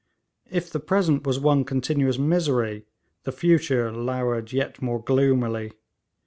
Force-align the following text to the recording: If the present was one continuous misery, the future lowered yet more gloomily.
If 0.49 0.71
the 0.71 0.79
present 0.79 1.27
was 1.27 1.39
one 1.39 1.63
continuous 1.63 2.17
misery, 2.17 2.87
the 3.23 3.31
future 3.31 3.91
lowered 3.91 4.51
yet 4.51 4.81
more 4.81 4.99
gloomily. 4.99 5.73